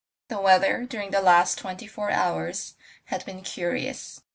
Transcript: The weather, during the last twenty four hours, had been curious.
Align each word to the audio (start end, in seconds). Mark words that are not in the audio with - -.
The 0.29 0.41
weather, 0.41 0.87
during 0.87 1.11
the 1.11 1.21
last 1.21 1.59
twenty 1.59 1.85
four 1.85 2.09
hours, 2.09 2.73
had 3.13 3.23
been 3.23 3.43
curious. 3.43 4.21